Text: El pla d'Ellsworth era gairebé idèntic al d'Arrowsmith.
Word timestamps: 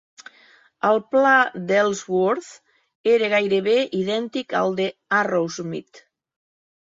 El 0.91 0.95
pla 1.15 1.33
d'Ellsworth 1.71 2.47
era 3.13 3.29
gairebé 3.35 3.77
idèntic 3.99 4.55
al 4.61 4.75
d'Arrowsmith. 4.79 6.01